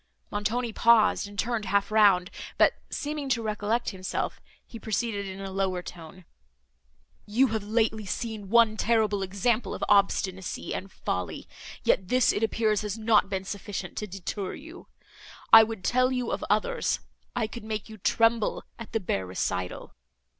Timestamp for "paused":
0.73-1.27